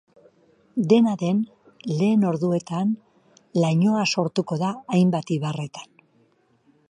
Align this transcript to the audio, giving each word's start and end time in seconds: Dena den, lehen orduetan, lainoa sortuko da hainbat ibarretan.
Dena 0.93 1.11
den, 1.23 1.41
lehen 1.99 2.23
orduetan, 2.29 2.95
lainoa 3.65 4.07
sortuko 4.15 4.59
da 4.67 4.75
hainbat 4.97 5.35
ibarretan. 5.39 5.89